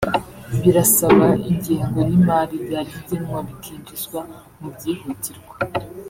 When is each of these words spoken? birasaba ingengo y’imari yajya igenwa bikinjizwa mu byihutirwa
birasaba 0.61 1.25
ingengo 1.51 1.99
y’imari 2.09 2.55
yajya 2.71 2.97
igenwa 3.01 3.39
bikinjizwa 3.47 4.19
mu 4.59 4.67
byihutirwa 4.75 5.55